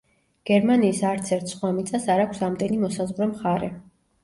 [0.49, 3.73] გერმანიის არცერთ სხვა მიწას არ აქვს ამდენი მოსაზღვრე მხარე.